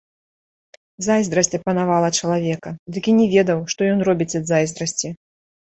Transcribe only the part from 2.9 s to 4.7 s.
дык і не ведаў, што ён робіць ад